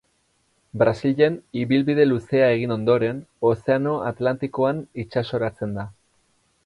Brasilen 0.83 1.35
ibilbide 1.63 2.07
luzea 2.07 2.47
egin 2.55 2.73
ondoren, 2.77 3.19
Ozeano 3.53 3.93
Atlantikoan 4.13 4.81
itsasoratzen 5.05 5.77
da. 5.81 5.87